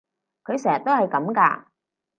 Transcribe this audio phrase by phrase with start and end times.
[0.45, 1.65] 佢成日都係噉㗎？